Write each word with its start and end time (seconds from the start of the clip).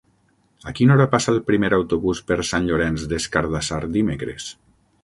A 0.69 0.71
quina 0.79 0.95
hora 0.95 1.05
passa 1.11 1.31
el 1.35 1.43
primer 1.51 1.71
autobús 1.77 2.23
per 2.31 2.39
Sant 2.53 2.67
Llorenç 2.71 3.07
des 3.13 3.33
Cardassar 3.37 3.83
dimecres? 4.01 4.53